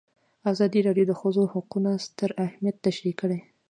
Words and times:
ازادي 0.51 0.79
راډیو 0.87 1.05
د 1.07 1.09
د 1.11 1.13
ښځو 1.21 1.43
حقونه 1.53 1.89
ستر 2.05 2.29
اهميت 2.45 2.75
تشریح 2.85 3.13
کړی. 3.21 3.39